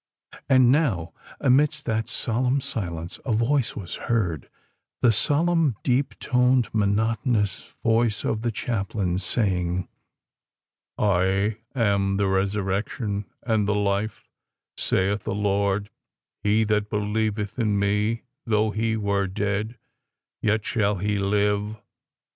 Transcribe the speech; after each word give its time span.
And 0.49 0.71
now, 0.71 1.13
amidst 1.39 1.85
that 1.85 2.09
solemn 2.09 2.59
silence, 2.59 3.19
a 3.23 3.31
voice 3.33 3.75
was 3.75 3.97
heard,—the 3.97 5.11
solemn, 5.11 5.75
deep 5.83 6.17
toned, 6.17 6.69
monotonous 6.73 7.75
voice 7.83 8.23
of 8.25 8.41
the 8.41 8.49
chaplain, 8.51 9.19
saying, 9.19 9.87
"_I 10.97 11.57
am 11.75 12.17
the 12.17 12.27
resurrection 12.27 13.25
and 13.43 13.67
the 13.67 13.75
life, 13.75 14.27
saith 14.75 15.23
the 15.25 15.35
Lord: 15.35 15.91
he 16.41 16.63
that 16.63 16.89
believeth 16.89 17.59
in 17.59 17.77
me, 17.77 18.23
though 18.43 18.71
he 18.71 18.97
were 18.97 19.27
dead, 19.27 19.77
yet 20.41 20.65
shall 20.65 20.95
he 20.95 21.19
live. 21.19 21.77